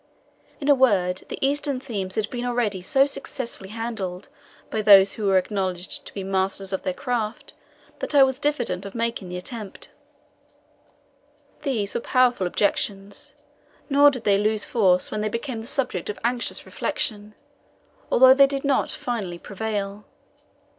In 0.59 0.67
a 0.67 0.73
word, 0.73 1.21
the 1.29 1.37
Eastern 1.47 1.79
themes 1.79 2.15
had 2.15 2.27
been 2.31 2.43
already 2.43 2.81
so 2.81 3.05
successfully 3.05 3.69
handled 3.69 4.29
by 4.71 4.81
those 4.81 5.13
who 5.13 5.27
were 5.27 5.37
acknowledged 5.37 6.07
to 6.07 6.13
be 6.15 6.23
masters 6.23 6.73
of 6.73 6.81
their 6.81 6.91
craft, 6.95 7.53
that 7.99 8.15
I 8.15 8.23
was 8.23 8.39
diffident 8.39 8.83
of 8.83 8.95
making 8.95 9.29
the 9.29 9.37
attempt. 9.37 9.91
These 11.61 11.93
were 11.93 12.01
powerful 12.01 12.47
objections; 12.47 13.35
nor 13.91 14.09
did 14.09 14.23
they 14.23 14.39
lose 14.39 14.65
force 14.65 15.11
when 15.11 15.21
they 15.21 15.29
became 15.29 15.61
the 15.61 15.67
subject 15.67 16.09
of 16.09 16.17
anxious 16.23 16.65
reflection, 16.65 17.35
although 18.11 18.33
they 18.33 18.47
did 18.47 18.63
not 18.65 18.89
finally 18.89 19.37
prevail. 19.37 20.05